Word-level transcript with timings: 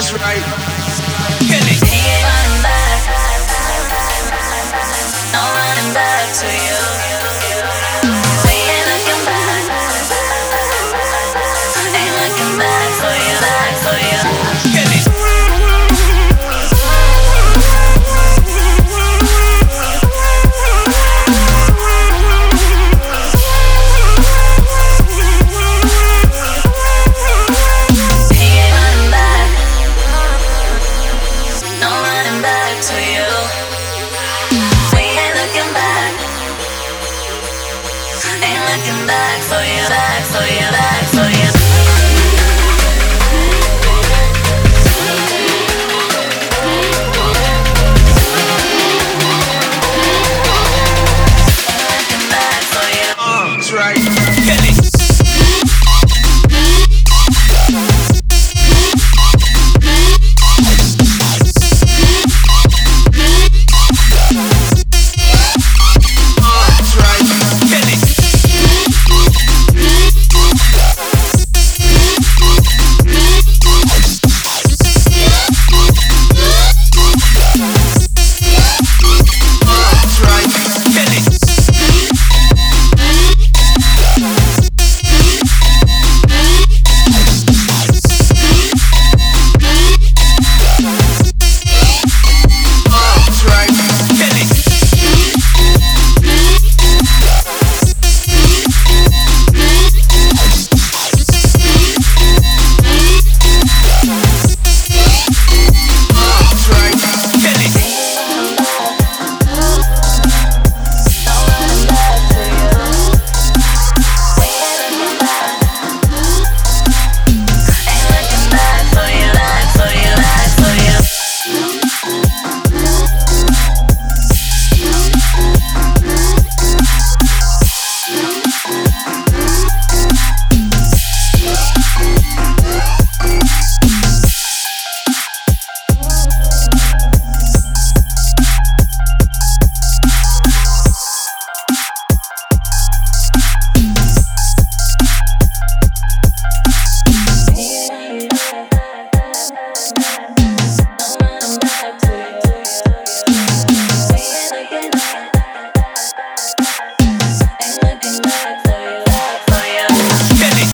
That's 0.00 0.14
right. 0.14 0.40
Running 1.50 1.79
looking 38.70 39.06
back 39.06 39.42
for 39.42 39.62
you, 39.62 39.88
back 39.88 40.22
for 40.26 40.46
you, 40.46 40.70
back 40.70 41.08
for 41.08 41.38
you. 41.38 41.39